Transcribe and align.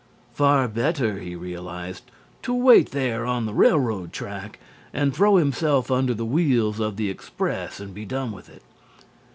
Far 0.33 0.67
better, 0.67 1.19
he 1.19 1.35
realized, 1.35 2.09
to 2.41 2.55
wait 2.55 2.89
there 2.89 3.23
on 3.23 3.45
the 3.45 3.53
railroad 3.53 4.11
track 4.11 4.57
and 4.91 5.13
throw 5.15 5.35
himself 5.35 5.91
under 5.91 6.15
the 6.15 6.25
wheels 6.25 6.79
of 6.79 6.95
the 6.97 7.11
express 7.11 7.79
and 7.79 7.93
be 7.93 8.05
done 8.05 8.31
with 8.31 8.49
it. 8.49 8.63